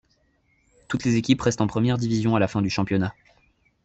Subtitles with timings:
[0.87, 3.13] Toutes les équipes restent en première division à la fin du championnat.